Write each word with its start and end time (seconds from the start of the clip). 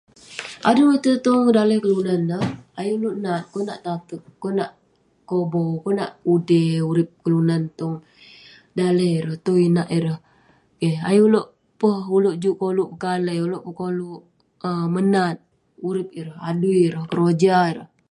Aduhh, 0.69 0.95
tai 1.03 1.17
tong 1.25 1.41
daleh 1.57 1.79
kelunan 1.83 2.21
neh, 2.29 2.45
ayuk 2.79 2.99
neuk 3.01 3.17
nat 3.23 3.41
konak 3.53 3.79
tateq, 3.85 4.21
konak 4.43 4.71
kobau, 5.29 5.71
konak 5.85 6.11
udey 6.33 6.69
urip 6.89 7.09
kelunan 7.23 7.61
tong 7.79 7.95
daleh 8.79 9.11
ireh, 9.19 9.37
tong 9.45 9.59
inak 9.67 9.87
ireh 9.97 10.19
keh 10.79 10.97
ayuk 11.09 11.27
uleuk 11.29 11.47
peh, 11.79 11.99
uleuk 12.15 12.39
juk 12.41 12.59
koluk 12.61 12.89
pekalai, 12.93 13.37
uleuk 13.45 13.63
peh 13.65 13.75
koluk 13.81 14.21
um 14.67 14.85
menat 14.93 15.37
urip 15.87 16.09
ireh, 16.19 16.37
adui 16.49 16.77
ireh, 16.87 17.03
keroja 17.11 17.55
ireh. 17.71 17.89